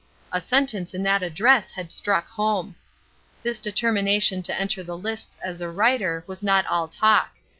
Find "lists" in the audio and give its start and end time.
4.97-5.37